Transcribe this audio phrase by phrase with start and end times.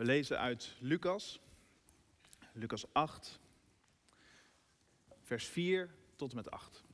[0.00, 1.40] We lezen uit Lucas,
[2.52, 3.40] Lucas 8,
[5.22, 6.84] vers 4 tot en met 8.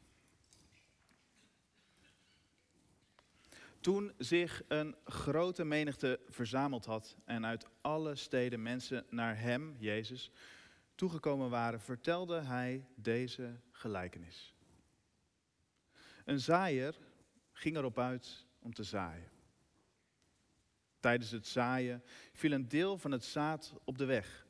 [3.81, 10.31] Toen zich een grote menigte verzameld had en uit alle steden mensen naar hem, Jezus,
[10.95, 14.55] toegekomen waren, vertelde hij deze gelijkenis.
[16.25, 16.99] Een zaaier
[17.53, 19.36] ging erop uit om te zaaien.
[21.01, 24.47] Tijdens het zaaien viel een deel van het zaad op de weg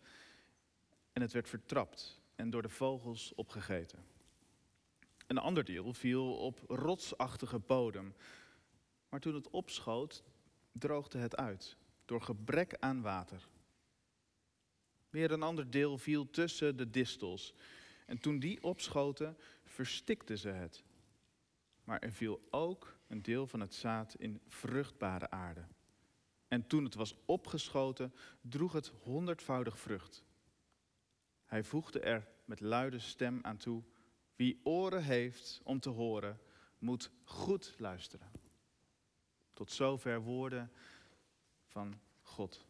[1.13, 4.05] en het werd vertrapt en door de vogels opgegeten.
[5.27, 8.15] Een ander deel viel op rotsachtige bodem,
[9.09, 10.25] maar toen het opschoot,
[10.73, 13.49] droogde het uit door gebrek aan water.
[15.11, 17.55] Weer een ander deel viel tussen de distels
[18.07, 20.85] en toen die opschoten, verstikten ze het.
[21.85, 25.65] Maar er viel ook een deel van het zaad in vruchtbare aarde.
[26.49, 30.25] En toen het was opgeschoten, droeg het honderdvoudig vrucht.
[31.45, 33.83] Hij voegde er met luide stem aan toe:
[34.37, 36.41] Wie oren heeft om te horen,
[36.79, 38.31] moet goed luisteren.
[39.53, 40.73] Tot zover woorden
[41.67, 42.65] van God.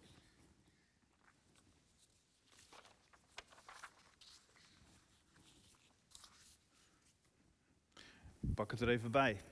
[8.54, 9.42] Pak het er even bij.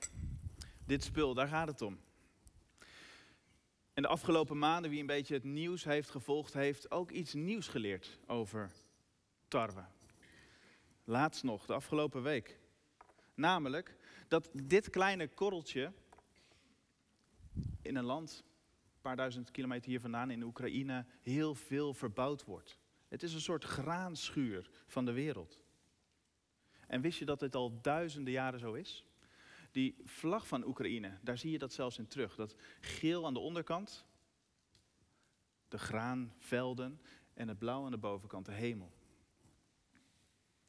[0.85, 1.99] Dit spul, daar gaat het om.
[3.95, 7.69] En de afgelopen maanden, wie een beetje het nieuws heeft gevolgd, heeft ook iets nieuws
[7.69, 8.71] geleerd over
[9.49, 9.85] tarwe.
[11.05, 12.59] Laatst nog, de afgelopen week.
[13.35, 13.97] Namelijk
[14.29, 15.93] dat dit kleine korreltje
[17.83, 18.45] in een land,
[18.95, 22.79] een paar duizend kilometer hier vandaan in Oekraïne, heel veel verbouwd wordt.
[23.09, 25.61] Het is een soort graanschuur van de wereld.
[26.87, 29.05] En wist je dat dit al duizenden jaren zo is?
[29.75, 32.35] Die vlag van Oekraïne, daar zie je dat zelfs in terug.
[32.35, 34.05] Dat geel aan de onderkant,
[35.69, 37.01] de graanvelden
[37.33, 38.93] en het blauw aan de bovenkant, de hemel.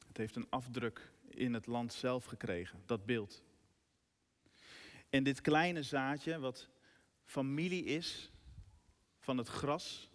[0.06, 3.42] Het heeft een afdruk in het land zelf gekregen, dat beeld.
[5.10, 6.68] En dit kleine zaadje, wat
[7.24, 8.32] familie is
[9.18, 10.10] van het gras,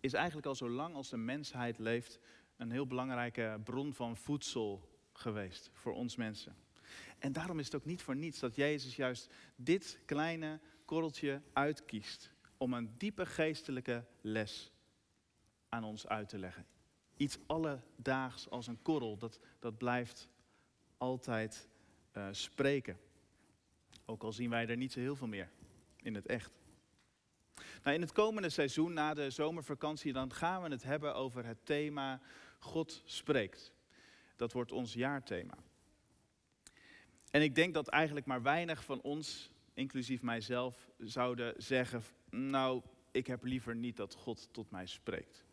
[0.00, 2.18] is eigenlijk al zo lang als de mensheid leeft
[2.56, 6.65] een heel belangrijke bron van voedsel geweest voor ons mensen.
[7.18, 12.30] En daarom is het ook niet voor niets dat Jezus juist dit kleine korreltje uitkiest
[12.56, 14.72] om een diepe geestelijke les
[15.68, 16.66] aan ons uit te leggen.
[17.16, 20.28] Iets alledaags als een korrel, dat, dat blijft
[20.98, 21.68] altijd
[22.16, 22.98] uh, spreken.
[24.04, 25.50] Ook al zien wij er niet zo heel veel meer
[26.02, 26.52] in het echt.
[27.82, 31.66] Nou, in het komende seizoen, na de zomervakantie, dan gaan we het hebben over het
[31.66, 32.20] thema
[32.58, 33.72] God spreekt.
[34.36, 35.54] Dat wordt ons jaarthema.
[37.30, 43.26] En ik denk dat eigenlijk maar weinig van ons, inclusief mijzelf, zouden zeggen: Nou, ik
[43.26, 45.44] heb liever niet dat God tot mij spreekt.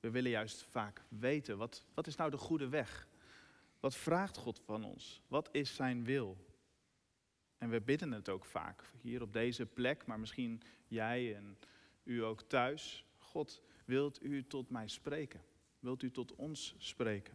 [0.00, 3.08] We willen juist vaak weten: wat, wat is nou de goede weg?
[3.80, 5.22] Wat vraagt God van ons?
[5.28, 6.36] Wat is zijn wil?
[7.58, 11.58] En we bidden het ook vaak, hier op deze plek, maar misschien jij en
[12.02, 13.06] u ook thuis.
[13.18, 15.40] God, wilt u tot mij spreken?
[15.78, 17.34] Wilt u tot ons spreken?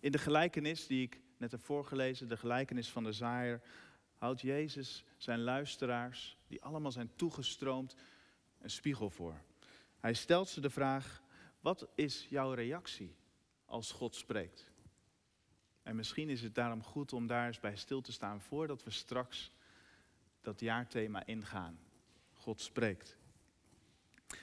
[0.00, 3.60] In de gelijkenis die ik net heb voorgelezen, de gelijkenis van de zaaier,
[4.18, 7.96] houdt Jezus zijn luisteraars, die allemaal zijn toegestroomd,
[8.60, 9.40] een spiegel voor.
[10.00, 11.22] Hij stelt ze de vraag,
[11.60, 13.16] wat is jouw reactie
[13.64, 14.70] als God spreekt?
[15.82, 18.90] En misschien is het daarom goed om daar eens bij stil te staan voordat we
[18.90, 19.50] straks
[20.40, 21.78] dat jaarthema ingaan.
[22.32, 23.18] God spreekt.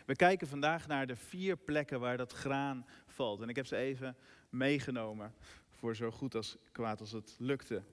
[0.06, 3.42] We kijken vandaag naar de vier plekken waar dat graan valt.
[3.42, 4.16] En ik heb ze even
[4.50, 5.34] meegenomen
[5.84, 7.84] voor zo goed als kwaad als het lukte.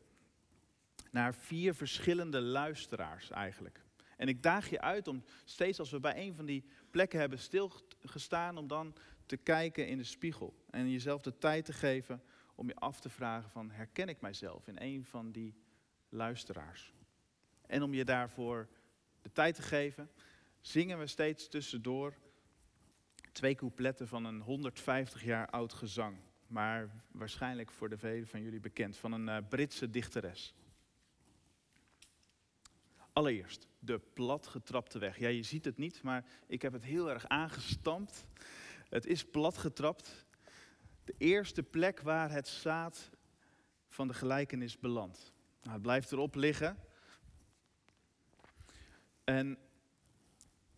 [1.11, 3.85] Naar vier verschillende luisteraars eigenlijk.
[4.17, 7.39] En ik daag je uit om steeds als we bij een van die plekken hebben
[7.39, 8.95] stilgestaan, om dan
[9.27, 10.55] te kijken in de spiegel.
[10.71, 12.23] En jezelf de tijd te geven
[12.55, 15.55] om je af te vragen van herken ik mijzelf in een van die
[16.09, 16.95] luisteraars?
[17.67, 18.69] En om je daarvoor
[19.23, 20.11] de tijd te geven,
[20.61, 22.15] zingen we steeds tussendoor
[23.33, 26.17] twee coupletten van een 150 jaar oud gezang.
[26.51, 30.55] Maar waarschijnlijk voor de velen van jullie bekend, van een uh, Britse dichteres.
[33.13, 35.19] Allereerst, de platgetrapte weg.
[35.19, 38.25] Ja, je ziet het niet, maar ik heb het heel erg aangestampt.
[38.89, 40.27] Het is platgetrapt.
[41.05, 43.11] De eerste plek waar het zaad
[43.89, 45.33] van de gelijkenis belandt.
[45.61, 46.77] Nou, het blijft erop liggen.
[49.25, 49.59] En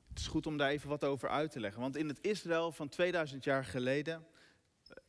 [0.08, 1.80] het is goed om daar even wat over uit te leggen.
[1.80, 4.31] Want in het Israël van 2000 jaar geleden eh,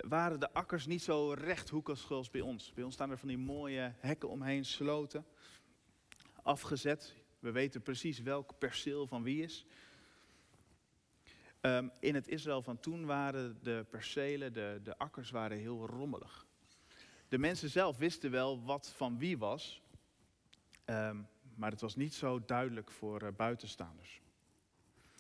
[0.08, 2.74] waren de akkers niet zo rechthoekig zoals bij ons.
[2.74, 5.26] Bij ons staan er van die mooie hekken omheen, sloten,
[6.42, 7.14] afgezet.
[7.40, 9.66] We weten precies welk perceel van wie is.
[11.62, 16.46] Ehm, in het Israël van toen waren de percelen, de, de akkers waren heel rommelig.
[17.28, 19.82] De mensen zelf wisten wel wat van wie was,
[20.86, 21.22] ehm,
[21.56, 24.22] maar het was niet zo duidelijk voor uh, buitenstaanders.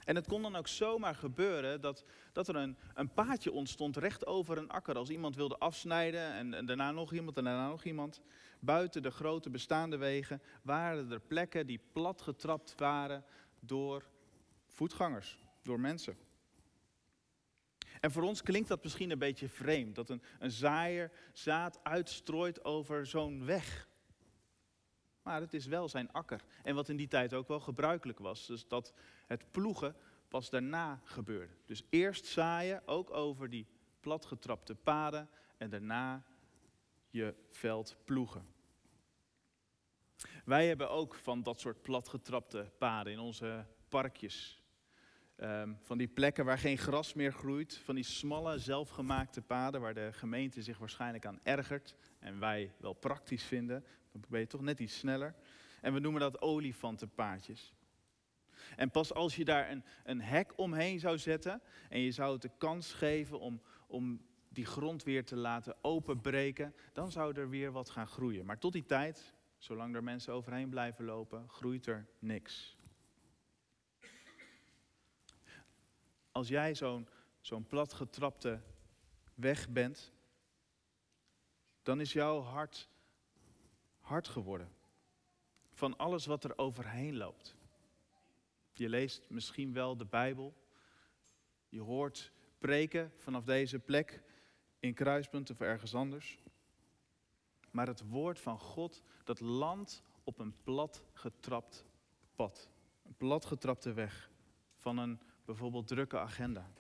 [0.06, 4.26] En het kon dan ook zomaar gebeuren dat, dat er een, een paadje ontstond recht
[4.26, 4.96] over een akker.
[4.96, 8.22] Als iemand wilde afsnijden en, daarna nog iemand en daarna nog iemand.
[8.60, 13.26] Buiten de grote bestaande wegen waren er plekken die platgetrapt waren
[13.60, 14.04] door
[14.68, 16.18] voetgangers, door mensen.
[18.00, 22.64] En voor ons klinkt dat misschien een beetje vreemd, dat een, een zaaier zaad uitstrooit
[22.64, 23.88] over zo'n weg.
[25.22, 26.44] Maar het is wel zijn akker.
[26.64, 28.94] En wat in die tijd ook wel gebruikelijk was, dus dat
[29.25, 29.96] het ploegen
[30.28, 31.54] pas daarna gebeurde.
[31.66, 33.68] Dus eerst zaaien, ook over die
[34.00, 36.24] platgetrapte paden, en daarna
[37.10, 38.46] je veld ploegen.
[40.46, 44.62] Wij hebben ook van dat soort platgetrapte paden in onze parkjes.
[45.38, 49.94] Um, van die plekken waar geen gras meer groeit, van die smalle, zelfgemaakte paden waar
[49.94, 54.62] de gemeente zich waarschijnlijk aan ergert en wij wel praktisch vinden, dan ben je toch
[54.62, 55.36] net iets sneller.
[55.81, 57.74] En we noemen dat olifantenpaadjes.
[58.75, 62.42] En pas als je daar een, een hek omheen zou zetten en je zou het
[62.42, 67.71] de kans geven om, om die grond weer te laten openbreken, dan zou er weer
[67.71, 68.45] wat gaan groeien.
[68.45, 72.77] Maar tot die tijd, zolang er mensen overheen blijven lopen, groeit er niks.
[76.31, 77.07] Als jij zo'n
[77.42, 78.62] zo'n platgetrapte
[79.33, 80.12] weg bent,
[81.81, 82.89] dan is jouw hart
[84.00, 84.71] hard geworden.
[85.74, 87.56] Van alles wat er overheen loopt.
[88.74, 90.54] Je leest misschien wel de Bijbel.
[91.70, 94.24] Je hoort preken vanaf deze plek
[94.80, 96.40] in Kruispunt of ergens anders.
[97.72, 101.86] Maar het woord van God, dat landt op een plat getrapt
[102.36, 102.70] pad.
[103.04, 104.31] Een plat getrapte weg
[104.76, 106.72] van een bijvoorbeeld drukke agenda.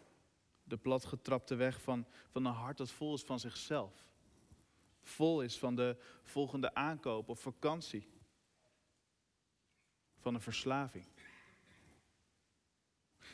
[0.63, 4.05] De platgetrapte weg van, van een hart dat vol is van zichzelf.
[5.01, 8.07] Vol is van de volgende aankoop of vakantie.
[10.19, 11.05] Van een verslaving.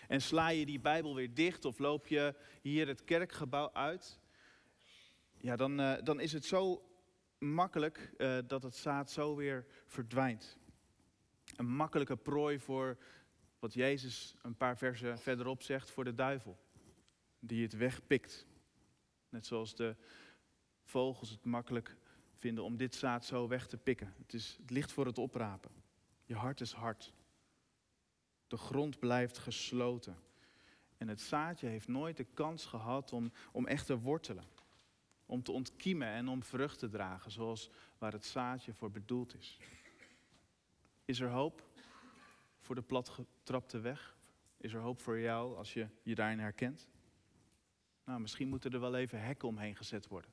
[0.09, 4.19] En sla je die Bijbel weer dicht of loop je hier het kerkgebouw uit,
[5.37, 6.89] ja, dan, uh, dan is het zo
[7.37, 10.57] makkelijk uh, dat het zaad zo weer verdwijnt.
[11.55, 12.97] Een makkelijke prooi voor
[13.59, 16.59] wat Jezus een paar versen verderop zegt voor de duivel,
[17.39, 18.47] die het wegpikt.
[19.29, 19.95] Net zoals de
[20.83, 21.95] vogels het makkelijk
[22.37, 24.13] vinden om dit zaad zo weg te pikken.
[24.17, 25.71] Het, is, het ligt voor het oprapen.
[26.25, 27.13] Je hart is hard.
[28.49, 30.17] De grond blijft gesloten.
[30.97, 34.43] En het zaadje heeft nooit de kans gehad om, om echt te wortelen.
[35.25, 39.57] Om te ontkiemen en om vrucht te dragen, zoals waar het zaadje voor bedoeld is.
[41.05, 41.67] Is er hoop
[42.59, 44.17] voor de platgetrapte weg?
[44.57, 46.87] Is er hoop voor jou als je je daarin herkent?
[48.05, 50.31] Nou, misschien moeten er wel even hekken omheen gezet worden.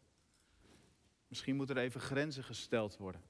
[1.29, 3.23] Misschien moeten er even grenzen gesteld worden.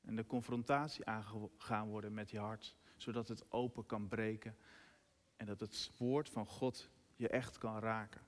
[0.00, 4.56] En de confrontatie aangegaan worden met je hart, zodat het open kan breken
[5.36, 8.24] en dat het woord van God je echt kan raken.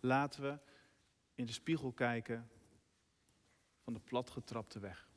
[0.00, 0.58] Laten we
[1.34, 2.50] in de spiegel kijken
[3.78, 5.08] van de platgetrapte weg.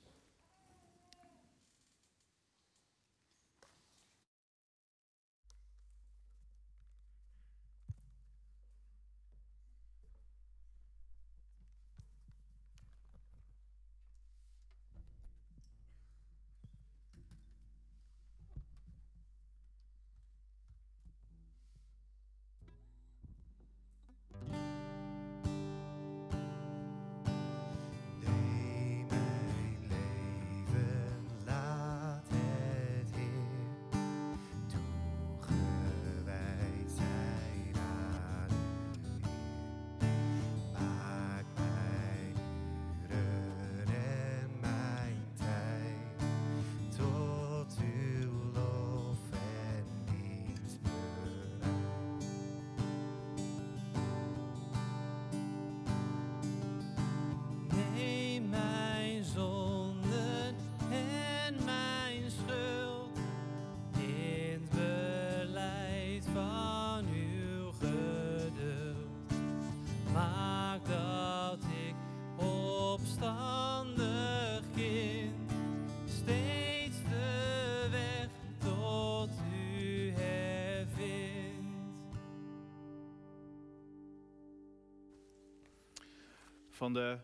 [86.79, 87.17] Van de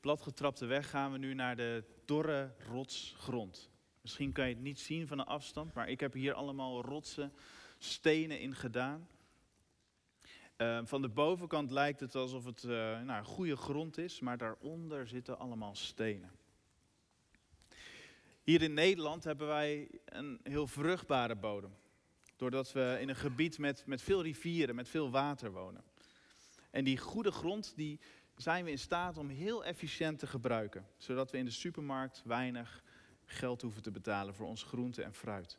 [0.00, 3.70] platgetrapte weg gaan we nu naar de dorre rotsgrond.
[4.00, 7.32] Misschien kan je het niet zien van een afstand, maar ik heb hier allemaal rotsen,
[7.78, 9.08] stenen in gedaan.
[10.56, 15.06] Uh, van de bovenkant lijkt het alsof het uh, nou, goede grond is, maar daaronder
[15.06, 16.30] zitten allemaal stenen.
[18.42, 21.74] Hier in Nederland hebben wij een heel vruchtbare bodem.
[22.36, 25.84] Doordat we in een gebied met, met veel rivieren, met veel water wonen.
[26.70, 28.00] En die goede grond die
[28.40, 30.86] zijn we in staat om heel efficiënt te gebruiken.
[30.96, 32.82] Zodat we in de supermarkt weinig
[33.24, 35.58] geld hoeven te betalen voor ons groente en fruit.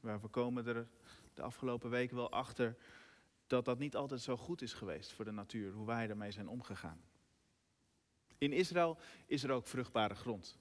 [0.00, 0.88] Maar we komen er
[1.34, 2.76] de afgelopen weken wel achter
[3.46, 6.48] dat dat niet altijd zo goed is geweest voor de natuur, hoe wij ermee zijn
[6.48, 7.00] omgegaan.
[8.38, 10.58] In Israël is er ook vruchtbare grond.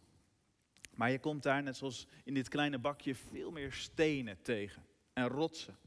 [0.96, 5.28] Maar je komt daar, net zoals in dit kleine bakje, veel meer stenen tegen en
[5.28, 5.78] rotsen.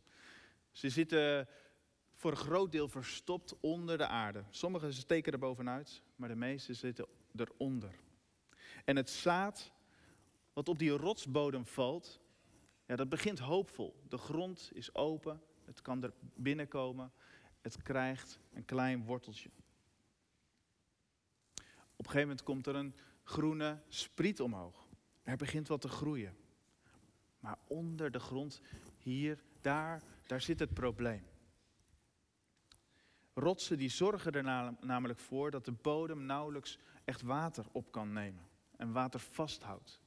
[0.71, 1.49] Ze zitten
[2.21, 4.45] voor een groot deel verstopt onder de aarde.
[4.50, 7.95] Sommige steken er bovenuit, maar de meeste zitten eronder.
[8.85, 9.73] En het zaad
[10.53, 12.21] wat op die rotsbodem valt,
[12.87, 14.03] ja, dat begint hoopvol.
[14.09, 17.12] De grond is open, het kan er binnenkomen,
[17.61, 19.50] het krijgt een klein worteltje.
[21.97, 24.89] Op een gegeven moment komt er een groene spriet omhoog.
[25.23, 26.37] Er begint wat te groeien.
[27.39, 28.61] Maar onder de grond,
[28.99, 31.30] hier, daar, daar zit het probleem.
[33.35, 38.49] Rotsen die zorgen er namelijk voor dat de bodem nauwelijks echt water op kan nemen
[38.77, 40.01] en water vasthoudt.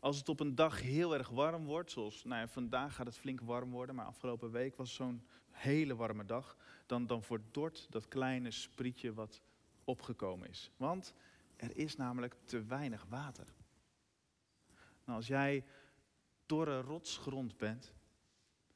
[0.00, 3.16] Als het op een dag heel erg warm wordt, zoals nou ja, vandaag gaat het
[3.16, 6.56] flink warm worden, maar afgelopen week was zo'n hele warme dag,
[6.86, 9.42] dan, dan verdort dat kleine sprietje wat
[9.84, 10.70] opgekomen is.
[10.76, 11.14] Want
[11.56, 13.54] er is namelijk te weinig water.
[15.04, 15.64] Nou, als jij
[16.46, 17.92] dorre rotsgrond bent,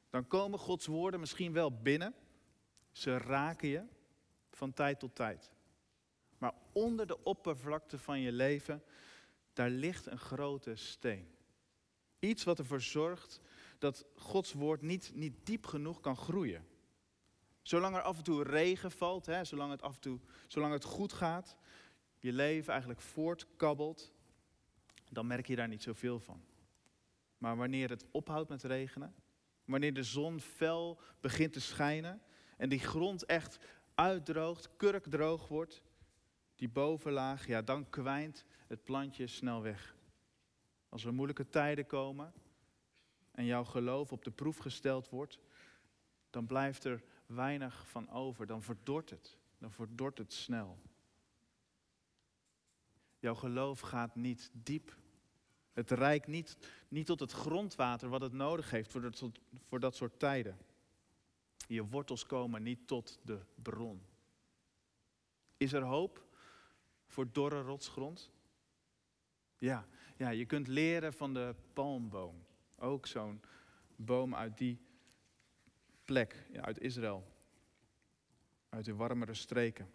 [0.09, 2.13] dan komen Gods woorden misschien wel binnen.
[2.95, 3.83] Ze raken je
[4.51, 5.51] van tijd tot tijd.
[6.37, 8.83] Maar onder de oppervlakte van je leven
[9.53, 11.35] daar ligt een grote steen.
[12.19, 13.41] Iets wat ervoor zorgt
[13.77, 16.67] dat Gods woord niet, niet diep genoeg kan groeien.
[17.61, 20.83] Zolang er af en toe regen valt, hè, zolang, het af en toe, zolang het
[20.83, 21.55] goed gaat,
[22.19, 24.13] je leven eigenlijk voortkabbelt,
[25.09, 26.45] dan merk je daar niet zoveel van.
[27.37, 29.15] Maar wanneer het ophoudt met regenen,
[29.65, 32.21] wanneer de zon fel begint te schijnen
[32.55, 33.59] en die grond echt
[33.95, 35.83] uitdroogt, kurkdroog wordt,
[36.55, 39.95] die bovenlaag, ja, dan kwijnt het plantje snel weg.
[40.89, 42.33] Als er moeilijke tijden komen
[43.31, 45.39] en jouw geloof op de proef gesteld wordt,
[46.29, 48.45] dan blijft er weinig van over.
[48.45, 49.37] Dan verdort het.
[49.57, 50.77] Dan verdort het snel.
[53.19, 54.95] Jouw geloof gaat niet diep.
[55.73, 56.57] Het reikt niet,
[56.87, 59.23] niet tot het grondwater wat het nodig heeft voor dat,
[59.67, 60.57] voor dat soort tijden.
[61.67, 64.01] Je wortels komen niet tot de bron.
[65.57, 66.23] Is er hoop
[67.07, 68.31] voor dorre rotsgrond?
[69.57, 72.45] Ja, ja, je kunt leren van de palmboom.
[72.75, 73.41] Ook zo'n
[73.95, 74.79] boom uit die
[76.03, 77.33] plek, uit Israël.
[78.69, 79.91] Uit de warmere streken.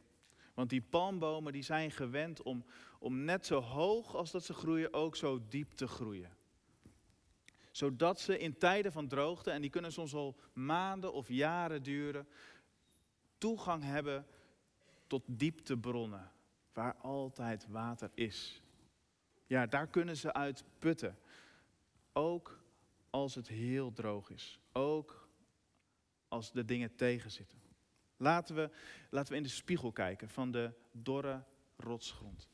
[0.55, 2.65] Want die palmbomen die zijn gewend om,
[2.99, 6.37] om net zo hoog als dat ze groeien, ook zo diep te groeien.
[7.71, 12.29] Zodat ze in tijden van droogte, en die kunnen soms al maanden of jaren duren,
[13.39, 14.27] toegang hebben
[15.07, 16.33] tot dieptebronnen,
[16.73, 18.63] waar altijd water is.
[19.47, 21.19] Ja, daar kunnen ze uit putten.
[22.13, 22.61] Ook
[23.11, 24.61] als het heel droog is.
[24.73, 25.29] Ook
[26.29, 27.61] als de dingen tegenzitten.
[28.17, 28.71] Laten we,
[29.11, 31.45] laten we in de spiegel kijken van de dorre
[31.77, 32.49] rotsgrond.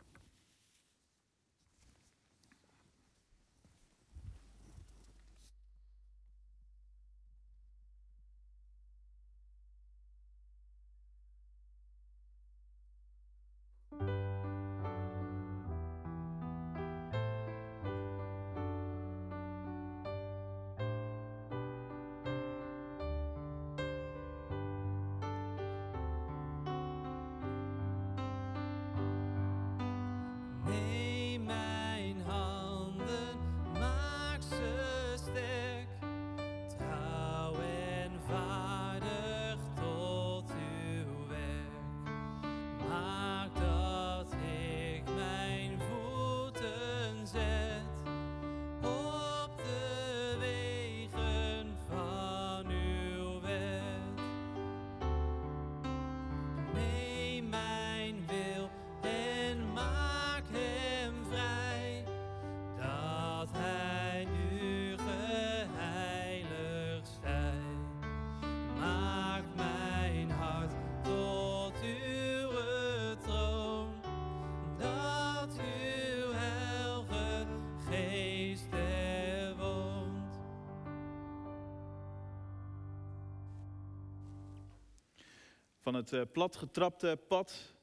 [85.97, 87.75] Het uh, platgetrapte pad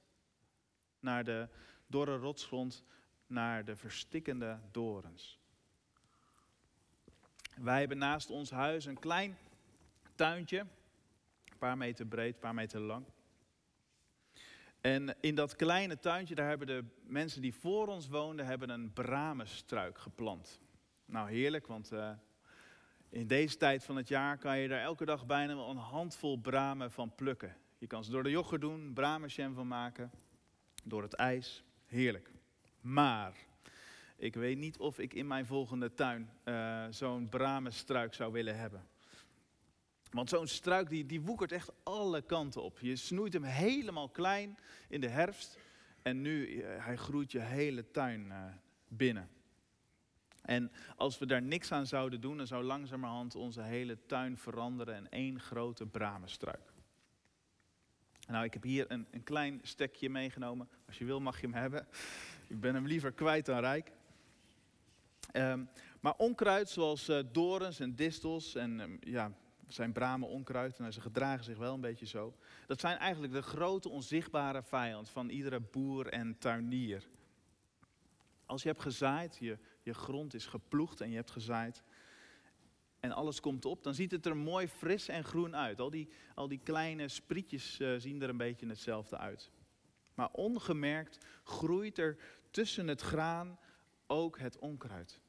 [0.99, 1.49] naar de
[1.87, 2.83] dorre rotsgrond,
[3.27, 5.39] naar de verstikkende dorens.
[7.55, 9.37] Wij hebben naast ons huis een klein
[10.15, 13.05] tuintje, een paar meter breed, een paar meter lang.
[14.81, 18.93] En in dat kleine tuintje, daar hebben de mensen die voor ons woonden, hebben een
[18.93, 20.59] bramenstruik geplant.
[21.05, 22.11] Nou, heerlijk, want uh,
[23.09, 26.91] in deze tijd van het jaar kan je daar elke dag bijna een handvol bramen
[26.91, 27.55] van plukken.
[27.83, 30.11] Je kan ze door de yoghurt doen, bramenjam van maken,
[30.83, 31.63] door het ijs.
[31.85, 32.31] Heerlijk.
[32.81, 33.35] Maar
[34.15, 38.87] ik weet niet of ik in mijn volgende tuin uh, zo'n bramenstruik zou willen hebben.
[40.11, 42.79] Want zo'n struik die, die woekert echt alle kanten op.
[42.79, 44.57] Je snoeit hem helemaal klein
[44.89, 45.57] in de herfst
[46.01, 48.45] en nu uh, hij groeit je hele tuin uh,
[48.87, 49.29] binnen.
[50.41, 54.95] En als we daar niks aan zouden doen, dan zou langzamerhand onze hele tuin veranderen
[54.95, 56.72] in één grote bramenstruik.
[58.27, 60.69] Nou, ik heb hier een, een klein stekje meegenomen.
[60.87, 61.87] Als je wil mag je hem hebben.
[62.47, 63.91] Ik ben hem liever kwijt dan rijk.
[65.33, 69.31] Um, maar onkruid zoals uh, dorens en distels en um, ja,
[69.67, 72.35] zijn bramen onkruid en ze gedragen zich wel een beetje zo.
[72.67, 77.07] Dat zijn eigenlijk de grote onzichtbare vijand van iedere boer en tuinier.
[78.45, 81.83] Als je hebt gezaaid, je, je grond is geploegd en je hebt gezaaid
[83.03, 85.79] en alles komt op, dan ziet het er mooi fris en groen uit.
[85.79, 89.51] Al die, al die kleine sprietjes uh, zien er een beetje hetzelfde uit.
[90.13, 92.17] Maar ongemerkt groeit er
[92.51, 93.59] tussen het graan
[94.07, 95.19] ook het onkruid.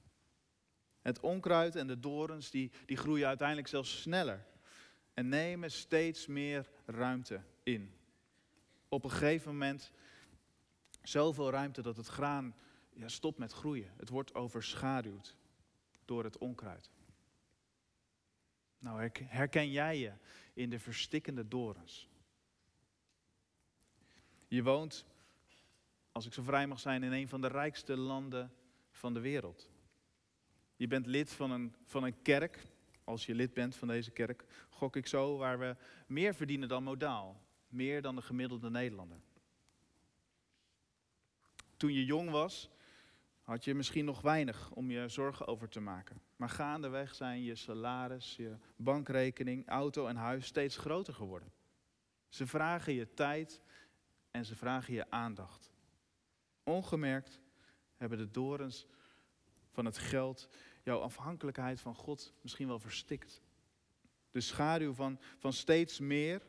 [1.03, 4.47] Het onkruid en de dorens die, die groeien uiteindelijk zelfs sneller
[5.15, 7.95] en nemen steeds meer ruimte in.
[8.89, 9.91] Op een gegeven moment
[11.03, 12.55] zoveel ruimte dat het graan
[12.93, 13.93] ja, stopt met groeien.
[13.97, 15.37] Het wordt overschaduwd
[16.05, 16.91] door het onkruid.
[18.85, 20.13] Nou, herken jij je
[20.55, 22.09] in de verstikkende dorens?
[24.49, 25.07] Je woont,
[26.13, 28.53] als ik zo vrij mag zijn, in een van de rijkste landen
[28.91, 29.71] van de wereld.
[30.77, 32.67] Je bent lid van een, van een kerk,
[33.05, 36.83] als je lid bent van deze kerk, gok ik zo, waar we meer verdienen dan
[36.83, 37.43] modaal.
[37.69, 39.21] Meer dan de gemiddelde Nederlander.
[41.77, 42.71] Toen je jong was,
[43.45, 46.21] had je misschien nog weinig om je zorgen over te maken.
[46.37, 51.53] Maar gaandeweg zijn je salaris, je bankrekening, auto en huis steeds groter geworden.
[52.29, 53.61] Ze vragen je tijd
[54.31, 55.73] en ze vragen je aandacht.
[56.63, 57.41] Ongemerkt
[57.97, 58.87] hebben de dorens
[59.71, 60.49] van het geld
[60.83, 63.43] jouw afhankelijkheid van God misschien wel verstikt.
[64.31, 66.43] De schaduw van, van steeds meer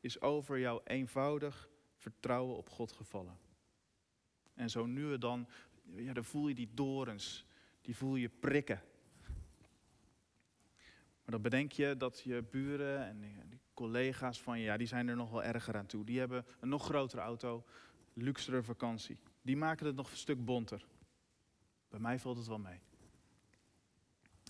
[0.00, 3.38] is over jouw eenvoudig vertrouwen op God gevallen.
[4.54, 5.48] En zo nu en dan,
[5.94, 7.46] ja, dan voel je die dorens,
[7.80, 8.82] die voel je prikken.
[11.22, 15.08] Maar dan bedenk je dat je buren en die collega's van je, ja, die zijn
[15.08, 16.04] er nog wel erger aan toe.
[16.04, 17.64] Die hebben een nog grotere auto,
[18.12, 19.18] luxere vakantie.
[19.42, 20.86] Die maken het nog een stuk bonter.
[21.88, 22.80] Bij mij valt het wel mee.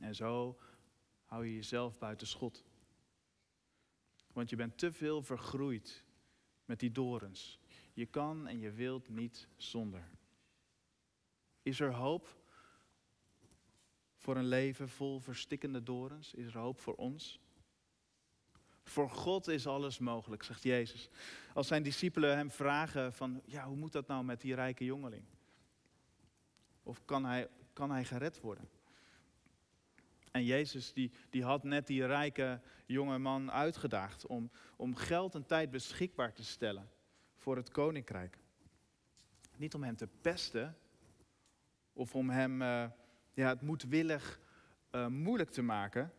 [0.01, 0.59] En zo
[1.25, 2.65] hou je jezelf buiten schot.
[4.33, 6.05] Want je bent te veel vergroeid
[6.65, 7.61] met die dorens.
[7.93, 10.11] Je kan en je wilt niet zonder.
[11.63, 12.39] Is er hoop
[14.17, 16.35] voor een leven vol verstikkende dorens?
[16.35, 17.41] Is er hoop voor ons?
[18.85, 21.09] Voor God is alles mogelijk, zegt Jezus.
[21.55, 25.25] Als zijn discipelen hem vragen van, ja, hoe moet dat nou met die rijke jongeling?
[26.83, 28.69] Of kan hij, kan hij gered worden?
[30.31, 35.47] En Jezus die, die had net die rijke jonge man uitgedaagd om, om geld en
[35.47, 36.91] tijd beschikbaar te stellen
[37.37, 38.39] voor het koninkrijk.
[39.57, 40.77] Niet om hem te pesten
[41.93, 42.87] of om hem uh,
[43.33, 44.41] ja, het moedwillig
[44.93, 46.13] uh, moeilijk te maken,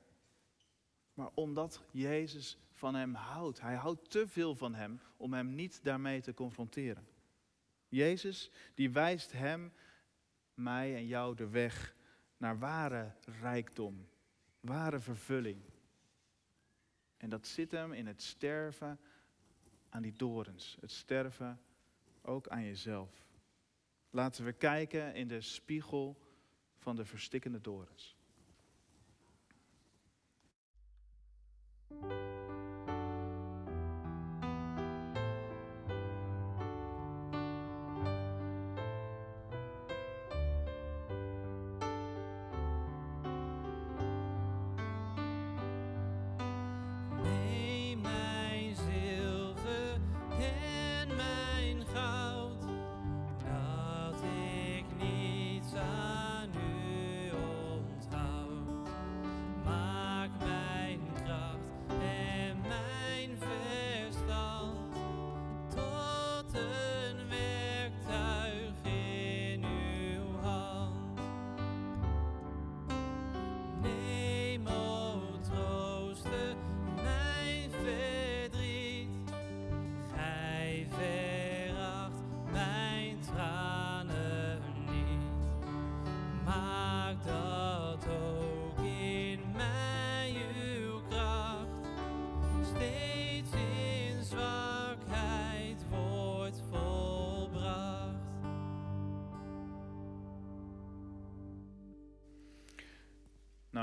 [1.14, 3.62] maar omdat Jezus van hem houdt.
[3.62, 7.08] Hij houdt te veel van hem om hem niet daarmee te confronteren.
[7.88, 9.74] Jezus die wijst hem,
[10.54, 11.96] mij en jou de weg
[12.38, 14.08] naar ware rijkdom,
[14.60, 15.62] ware vervulling.
[17.18, 19.00] En dat zit hem in het sterven
[19.90, 21.62] aan die dorens, het sterven
[22.22, 23.26] ook aan jezelf.
[24.12, 26.18] Laten we kijken in de spiegel
[26.78, 28.16] van de verstikkende dorens.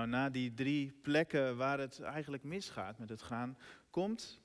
[0.08, 3.58] Na die drie plekken waar het eigenlijk misgaat met het graan,
[3.90, 4.40] komt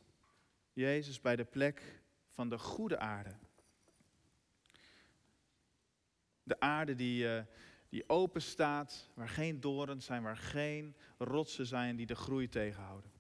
[0.74, 3.36] Jezus bij de plek van de goede aarde.
[6.44, 7.42] De aarde die, uh,
[7.90, 13.12] die open staat, waar geen dorens zijn, waar geen rotsen zijn die de groei tegenhouden.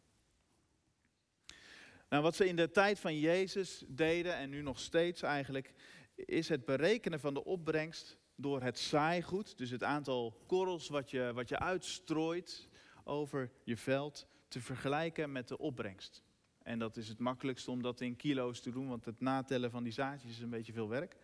[2.09, 5.73] Nou, wat ze in de tijd van Jezus deden, en nu nog steeds eigenlijk,
[6.15, 11.31] is het berekenen van de opbrengst door het saaigoed, dus het aantal korrels wat je,
[11.33, 12.69] wat je uitstrooit
[13.03, 16.23] over je veld, te vergelijken met de opbrengst.
[16.63, 19.83] En dat is het makkelijkste om dat in kilo's te doen, want het natellen van
[19.83, 21.15] die zaadjes is een beetje veel werk.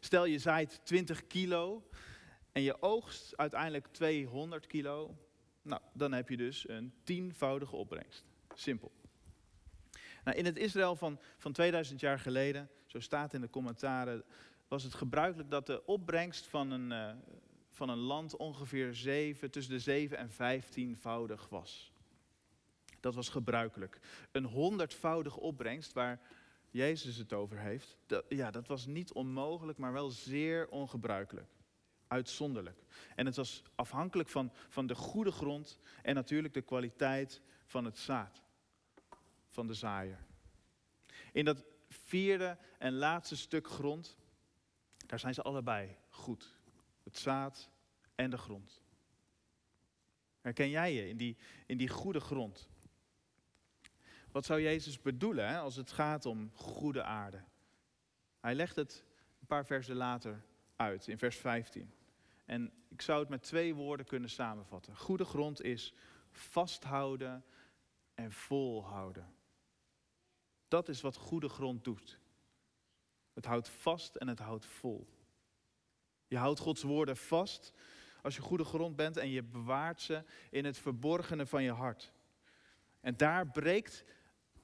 [0.00, 1.88] Stel je zaait 20 kilo
[2.52, 5.16] en je oogst uiteindelijk 200 kilo.
[5.62, 8.24] Nou, dan heb je dus een tienvoudige opbrengst.
[8.54, 8.92] Simpel.
[10.24, 14.24] Nou, in het Israël van, van 2000 jaar geleden, zo staat in de commentaren,
[14.68, 17.12] was het gebruikelijk dat de opbrengst van een, uh,
[17.70, 21.92] van een land ongeveer 7, tussen de 7 en 15voudig was.
[23.00, 24.00] Dat was gebruikelijk.
[24.32, 26.20] Een honderdvoudige opbrengst waar
[26.70, 31.50] Jezus het over heeft, dat, ja, dat was niet onmogelijk, maar wel zeer ongebruikelijk.
[32.06, 32.82] Uitzonderlijk.
[33.14, 37.98] En het was afhankelijk van, van de goede grond en natuurlijk de kwaliteit van het
[37.98, 38.44] zaad
[39.56, 40.24] van de zaaier.
[41.32, 44.16] In dat vierde en laatste stuk grond,
[45.06, 46.54] daar zijn ze allebei goed.
[47.02, 47.70] Het zaad
[48.14, 48.80] en de grond.
[50.40, 52.68] Herken jij je in die, in die goede grond?
[54.32, 57.42] Wat zou Jezus bedoelen als het gaat om goede aarde?
[58.40, 59.04] Hij legt het
[59.40, 60.44] een paar versen later
[60.76, 61.92] uit, in vers 15.
[62.44, 64.96] En ik zou het met twee woorden kunnen samenvatten.
[64.96, 65.94] Goede grond is
[66.30, 67.44] vasthouden
[68.14, 69.34] en volhouden.
[70.68, 72.18] Dat is wat goede grond doet.
[73.36, 75.06] Het houdt vast en het houdt vol.
[76.26, 77.72] Je houdt Gods woorden vast
[78.22, 82.12] als je goede grond bent en je bewaart ze in het verborgene van je hart.
[83.00, 84.04] En daar breekt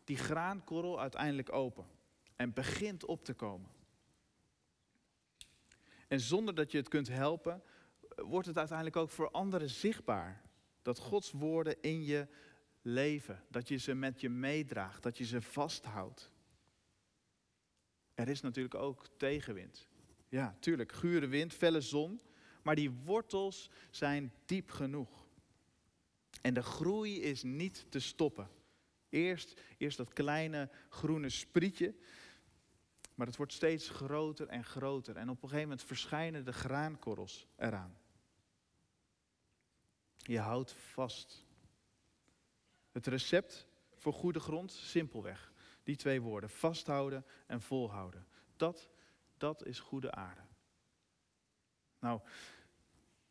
[0.05, 1.87] die graankorrel uiteindelijk open
[2.37, 3.71] en begint op te komen.
[6.09, 7.63] En zonder dat je het kunt helpen,
[8.17, 10.43] wordt het uiteindelijk ook voor anderen zichtbaar
[10.83, 12.29] dat Gods woorden in je
[12.83, 16.32] leven, dat je ze met je meedraagt, dat je ze vasthoudt.
[18.15, 19.89] Er is natuurlijk ook tegenwind.
[20.29, 22.21] Ja, tuurlijk, gure wind, felle zon,
[22.63, 25.27] maar die wortels zijn diep genoeg.
[26.41, 28.49] En de groei is niet te stoppen.
[29.09, 31.95] Eerst, eerst dat kleine groene sprietje,
[33.15, 35.17] maar het wordt steeds groter en groter.
[35.17, 37.97] En op een gegeven moment verschijnen de graankorrels eraan.
[40.17, 41.45] Je houdt vast.
[42.93, 45.52] Het recept voor goede grond, simpelweg.
[45.83, 48.27] Die twee woorden, vasthouden en volhouden.
[48.57, 48.89] Dat,
[49.37, 50.41] dat is goede aarde.
[51.99, 52.21] Nou,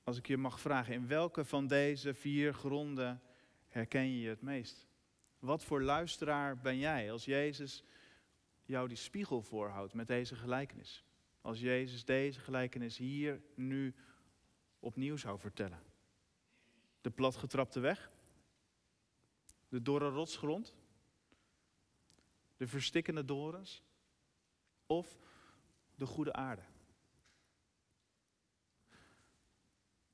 [0.04, 3.22] als ik je mag vragen, in welke van deze vier gronden
[3.68, 4.88] herken je je het meest?
[5.40, 7.84] Wat voor luisteraar ben jij als Jezus
[8.64, 11.06] jou die spiegel voorhoudt met deze gelijkenis?
[11.42, 13.96] Als Jezus deze gelijkenis hier nu
[14.80, 15.84] opnieuw zou vertellen.
[17.02, 18.12] De platgetrapte weg?
[19.70, 20.76] De dorre rotsgrond?
[22.62, 23.84] De verstikkende dorens?
[24.86, 25.18] Of
[25.96, 26.62] de goede aarde?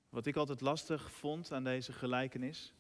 [0.09, 2.73] Wat ik altijd lastig vond aan deze gelijkenis,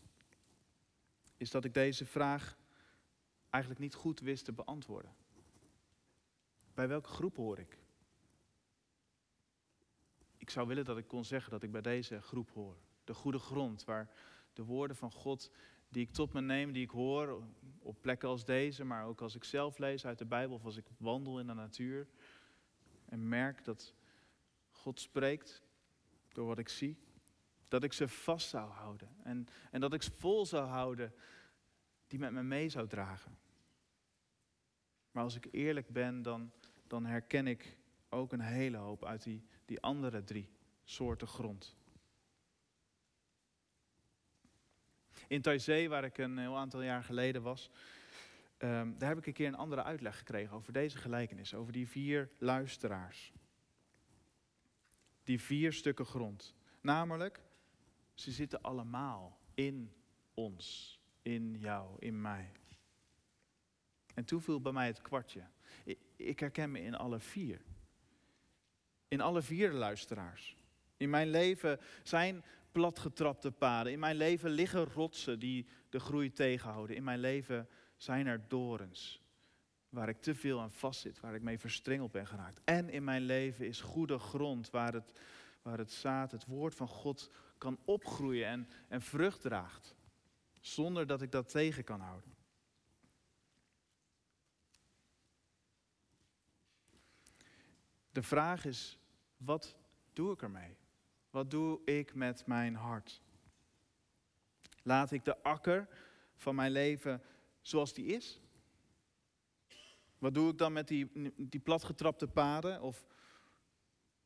[1.37, 2.57] is dat ik deze vraag
[3.49, 5.15] eigenlijk niet goed wist te beantwoorden.
[6.73, 7.77] Bij welke groep hoor ik?
[10.37, 12.77] Ik zou willen dat ik kon zeggen dat ik bij deze groep hoor.
[13.03, 14.09] De goede grond, waar
[14.53, 15.51] de woorden van God
[15.89, 17.43] die ik tot me neem, die ik hoor
[17.79, 20.77] op plekken als deze, maar ook als ik zelf lees uit de Bijbel of als
[20.77, 22.07] ik wandel in de natuur
[23.05, 23.93] en merk dat
[24.69, 25.63] God spreekt
[26.27, 26.97] door wat ik zie,
[27.67, 31.13] dat ik ze vast zou houden en, en dat ik ze vol zou houden,
[32.07, 33.37] die met me mee zou dragen.
[35.11, 36.51] Maar als ik eerlijk ben, dan,
[36.87, 37.77] dan herken ik
[38.09, 40.49] ook een hele hoop uit die, die andere drie
[40.83, 41.75] soorten grond.
[45.27, 47.69] In Taizé, waar ik een heel aantal jaar geleden was,
[48.57, 51.87] um, daar heb ik een keer een andere uitleg gekregen over deze gelijkenis, over die
[51.87, 53.33] vier luisteraars.
[55.23, 56.55] Die vier stukken grond.
[56.81, 57.41] Namelijk,
[58.13, 59.93] ze zitten allemaal in
[60.33, 62.51] ons, in jou, in mij.
[64.13, 65.41] En toen viel bij mij het kwartje.
[66.15, 67.61] Ik herken me in alle vier.
[69.07, 70.55] In alle vier luisteraars.
[70.97, 73.91] In mijn leven zijn platgetrapte paden.
[73.91, 76.95] In mijn leven liggen rotsen die de groei tegenhouden.
[76.95, 79.21] In mijn leven zijn er dorens
[79.89, 82.61] waar ik te veel aan vastzit, waar ik mee verstrengeld ben geraakt.
[82.63, 85.19] En in mijn leven is goede grond waar het,
[85.61, 89.95] waar het zaad, het woord van God, kan opgroeien en, en vrucht draagt.
[90.59, 92.35] Zonder dat ik dat tegen kan houden.
[98.11, 98.99] De vraag is,
[99.37, 99.75] wat
[100.13, 100.77] doe ik ermee?
[101.29, 103.21] Wat doe ik met mijn hart?
[104.83, 105.87] Laat ik de akker
[106.35, 107.21] van mijn leven
[107.61, 108.41] zoals die is?
[110.17, 113.05] Wat doe ik dan met die, die platgetrapte paden of,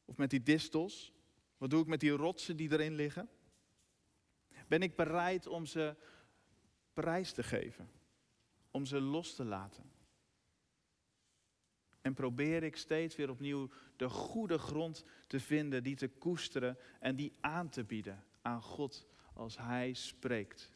[0.06, 1.14] of met die distels?
[1.58, 3.30] Wat doe ik met die rotsen die erin liggen?
[4.68, 5.96] Ben ik bereid om ze
[6.94, 7.92] prijs te geven?
[8.72, 9.92] Om ze los te laten?
[12.02, 17.16] En probeer ik steeds weer opnieuw de goede grond te vinden, die te koesteren en
[17.16, 20.72] die aan te bieden aan God als Hij spreekt.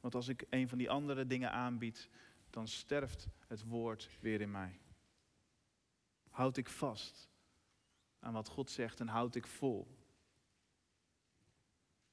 [0.00, 2.08] Want als ik een van die andere dingen aanbied,
[2.50, 4.80] dan sterft het woord weer in mij.
[6.30, 7.28] Houd ik vast
[8.18, 9.86] aan wat God zegt en houd ik vol.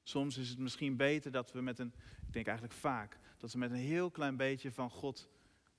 [0.02, 1.94] Soms is het misschien beter dat we met een,
[2.26, 5.28] ik denk eigenlijk vaak, dat we met een heel klein beetje van God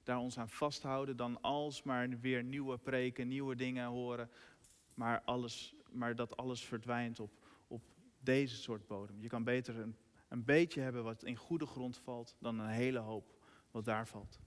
[0.05, 4.29] daar ons aan vasthouden, dan alsmaar weer nieuwe preken, nieuwe dingen horen,
[4.93, 7.31] maar, alles, maar dat alles verdwijnt op,
[7.67, 7.83] op
[8.19, 9.21] deze soort bodem.
[9.21, 12.99] Je kan beter een, een beetje hebben wat in goede grond valt, dan een hele
[12.99, 13.33] hoop
[13.71, 14.39] wat daar valt.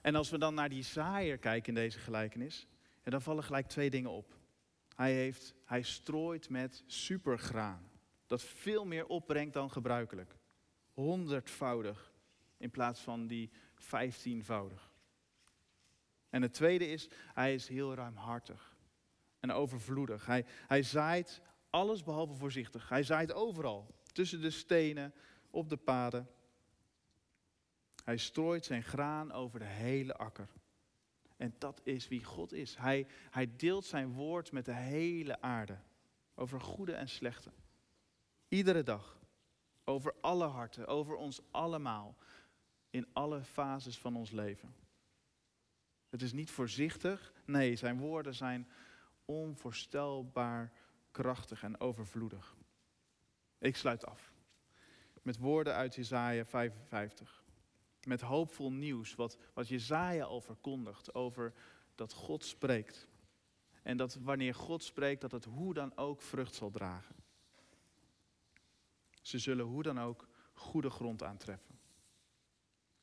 [0.00, 2.66] En als we dan naar die zaaier kijken in deze gelijkenis,
[3.02, 4.36] dan vallen gelijk twee dingen op.
[4.96, 7.90] Hij, heeft, hij strooit met supergraan,
[8.26, 10.36] dat veel meer opbrengt dan gebruikelijk.
[10.92, 12.13] Honderdvoudig
[12.64, 14.92] in plaats van die vijftienvoudig.
[16.30, 18.76] En het tweede is, hij is heel ruimhartig
[19.40, 20.26] en overvloedig.
[20.26, 22.88] Hij, hij zaait alles behalve voorzichtig.
[22.88, 25.14] Hij zaait overal, tussen de stenen,
[25.50, 26.28] op de paden.
[28.04, 30.48] Hij strooit zijn graan over de hele akker.
[31.36, 32.76] En dat is wie God is.
[32.76, 35.78] Hij, hij deelt zijn woord met de hele aarde.
[36.34, 37.50] Over goede en slechte.
[38.48, 39.18] Iedere dag.
[39.84, 40.86] Over alle harten.
[40.86, 42.16] Over ons allemaal.
[42.94, 44.74] In alle fases van ons leven.
[46.08, 47.32] Het is niet voorzichtig.
[47.44, 48.68] Nee, zijn woorden zijn
[49.24, 50.72] onvoorstelbaar
[51.10, 52.56] krachtig en overvloedig.
[53.58, 54.32] Ik sluit af.
[55.22, 57.44] Met woorden uit Jesaja 55
[58.06, 61.52] met hoopvol nieuws, wat, wat Jezaja al verkondigt over
[61.94, 63.08] dat God spreekt.
[63.82, 67.16] En dat wanneer God spreekt, dat het hoe dan ook vrucht zal dragen.
[69.22, 71.73] Ze zullen hoe dan ook goede grond aantreffen.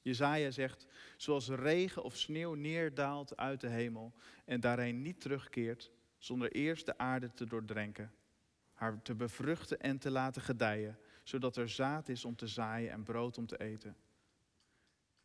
[0.01, 0.87] Jezaja zegt,
[1.17, 4.13] zoals regen of sneeuw neerdaalt uit de hemel
[4.45, 8.13] en daarheen niet terugkeert, zonder eerst de aarde te doordrenken,
[8.73, 13.03] haar te bevruchten en te laten gedijen, zodat er zaad is om te zaaien en
[13.03, 13.95] brood om te eten.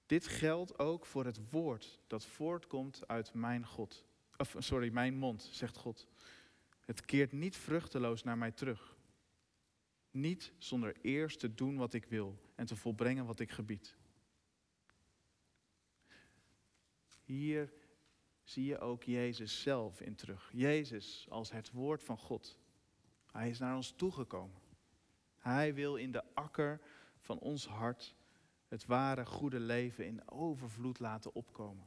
[0.06, 4.04] Dit geldt ook voor het woord dat voortkomt uit mijn God.
[4.36, 6.08] Of, sorry, mijn mond, zegt God.
[6.84, 8.96] Het keert niet vruchteloos naar mij terug.
[10.10, 13.96] Niet zonder eerst te doen wat ik wil en te volbrengen wat ik gebied.
[17.26, 17.72] Hier
[18.42, 20.50] zie je ook Jezus zelf in terug.
[20.52, 22.58] Jezus als het woord van God.
[23.32, 24.60] Hij is naar ons toegekomen.
[25.38, 26.80] Hij wil in de akker
[27.18, 28.14] van ons hart
[28.68, 31.86] het ware goede leven in overvloed laten opkomen.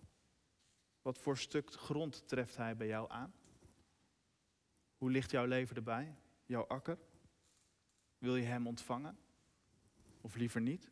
[1.01, 3.33] Wat voor stuk grond treft Hij bij jou aan?
[4.97, 6.15] Hoe ligt jouw leven erbij?
[6.45, 6.97] Jouw akker?
[8.17, 9.17] Wil je Hem ontvangen?
[10.21, 10.91] Of liever niet?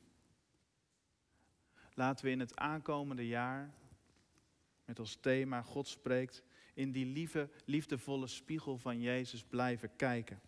[1.94, 3.74] Laten we in het aankomende jaar
[4.88, 10.42] met als thema God spreekt in die lieve, liefdevolle spiegel van Jezus blijven kijken.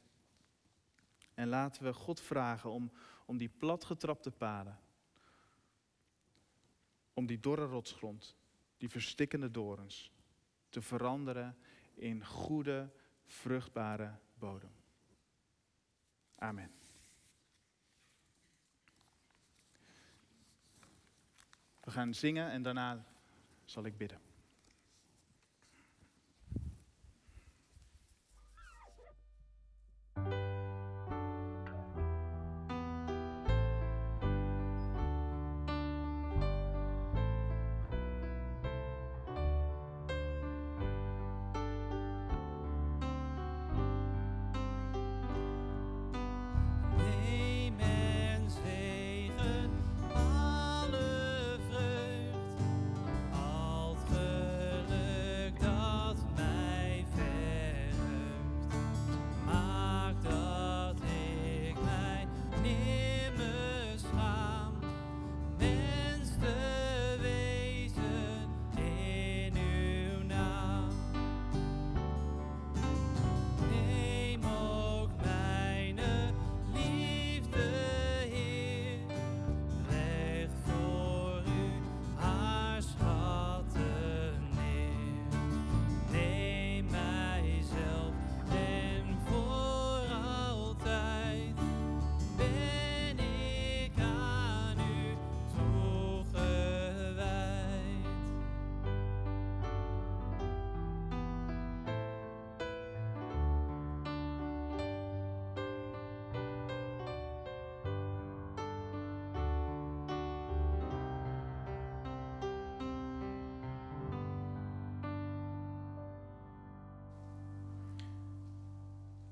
[1.34, 2.91] En laten we God vragen om,
[3.25, 4.80] om die platgetrapte paden,
[7.13, 8.36] om die dorre rotsgrond,
[8.78, 10.12] die verstikkende dorens,
[10.69, 11.58] te veranderen
[11.95, 12.89] in goede,
[13.25, 14.71] vruchtbare bodem.
[16.36, 16.71] Amen.
[21.80, 23.06] We gaan zingen en daarna
[23.65, 24.28] zal ik bidden.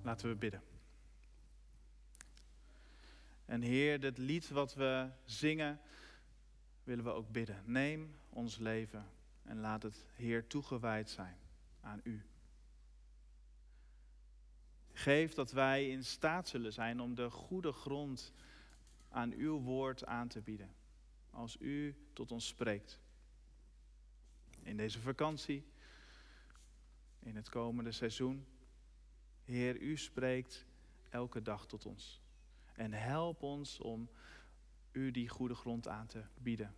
[0.08, 0.62] Laten we bidden.
[3.46, 5.80] En Heer, dit lied wat we zingen,
[6.84, 7.63] willen we ook bidden.
[7.65, 9.06] Neem ons leven
[9.43, 11.38] en laat het, Heer, toegewijd zijn
[11.82, 12.26] aan U.
[14.91, 18.34] Geef dat wij in staat zullen zijn om de goede grond
[19.10, 20.76] aan uw woord aan te bieden.
[21.30, 23.00] Als u tot ons spreekt.
[24.62, 25.67] In deze vakantie,
[27.20, 28.46] in het komende seizoen.
[29.47, 30.65] Heer, u spreekt
[31.10, 32.21] elke dag tot ons.
[32.73, 34.10] En help ons om
[34.91, 36.75] u die goede grond aan te bieden.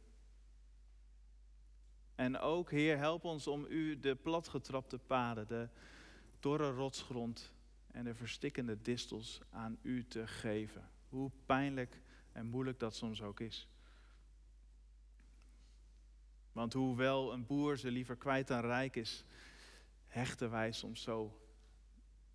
[2.15, 5.69] En ook, Heer, help ons om u de platgetrapte paden, de
[6.39, 7.53] dorre rotsgrond
[7.91, 10.89] en de verstikkende distels aan u te geven.
[11.10, 12.01] Hoe pijnlijk
[12.32, 13.67] en moeilijk dat soms ook is.
[16.51, 19.25] Want hoewel een boer ze liever kwijt dan rijk is,
[20.08, 21.38] hechten wij soms zo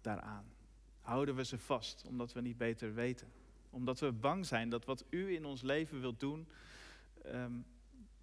[0.05, 0.53] daaraan.
[1.01, 3.33] Houden we ze vast omdat we niet beter weten.
[3.71, 6.49] Omdat we bang zijn dat wat u in ons leven wilt doen,
[7.23, 7.53] ehm,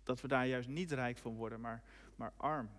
[0.03, 1.83] dat we daar juist niet rijk van worden, maar,
[2.15, 2.69] maar arm.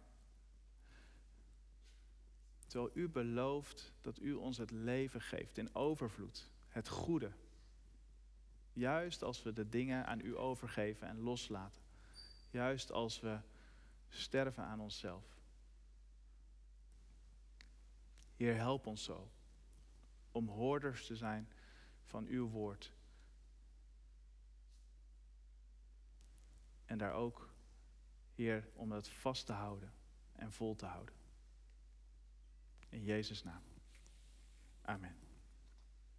[2.66, 7.32] Terwijl u belooft dat u ons het leven geeft in overvloed, het goede.
[8.72, 11.82] Juist als we de dingen aan u overgeven en loslaten.
[12.50, 13.38] Juist als we
[14.08, 15.31] sterven aan onszelf.
[18.42, 19.30] Heer, help ons zo
[20.32, 21.48] om hoorders te zijn
[22.04, 22.92] van uw woord.
[26.84, 27.54] En daar ook,
[28.34, 29.92] Heer, om het vast te houden
[30.32, 31.14] en vol te houden.
[32.88, 33.62] In Jezus' naam.
[34.82, 35.21] Amen.